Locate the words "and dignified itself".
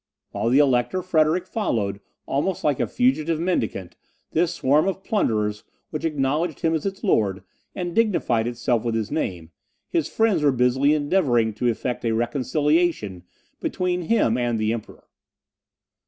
7.75-8.83